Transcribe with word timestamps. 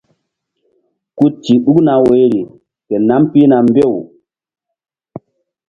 Ku 1.17 1.25
ti 1.41 1.53
ɗukna 1.63 1.93
woyri 2.05 2.41
ke 2.87 2.95
nam 3.07 3.23
pihna 3.31 3.57
mbew. 3.67 3.95